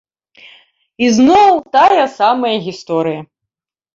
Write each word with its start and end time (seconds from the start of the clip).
Ізноў 1.07 1.53
тая 1.77 2.05
самая 2.17 2.53
гісторыя! 2.67 3.21